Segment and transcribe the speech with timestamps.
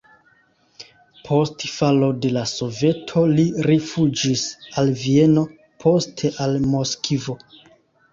[1.25, 4.45] Post falo de la Soveto li rifuĝis
[4.83, 5.45] al Vieno,
[5.85, 7.37] poste al Moskvo.